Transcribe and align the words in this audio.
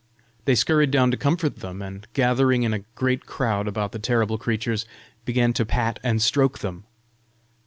They 0.45 0.55
scurried 0.55 0.89
down 0.89 1.11
to 1.11 1.15
comfort 1.17 1.57
them, 1.57 1.83
and 1.83 2.07
gathering 2.13 2.63
in 2.63 2.73
a 2.73 2.79
great 2.95 3.27
crowd 3.27 3.67
about 3.67 3.91
the 3.91 3.99
terrible 3.99 4.39
creatures, 4.39 4.87
began 5.25 5.53
to 5.53 5.63
pat 5.63 5.99
and 6.01 6.19
stroke 6.23 6.57
them. 6.57 6.85